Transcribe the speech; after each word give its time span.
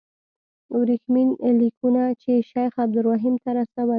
ورېښمین 0.79 1.29
لیکونه 1.61 2.03
یې 2.23 2.35
شیخ 2.49 2.71
عبدالرحیم 2.83 3.35
ته 3.43 3.49
رسول. 3.57 3.89